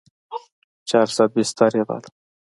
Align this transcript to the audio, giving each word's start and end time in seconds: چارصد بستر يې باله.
چارصد 0.89 1.29
بستر 1.37 1.71
يې 1.79 1.83
باله. 1.89 2.09